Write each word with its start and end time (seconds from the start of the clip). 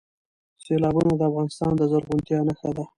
سیلابونه 0.63 1.13
د 1.15 1.21
افغانستان 1.29 1.71
د 1.77 1.81
زرغونتیا 1.91 2.39
نښه 2.47 2.71
ده. 2.77 2.83